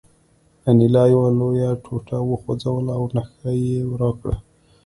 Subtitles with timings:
[0.69, 4.35] انیلا یوه لویه ټوټه وخوځوله او نښه یې راکړه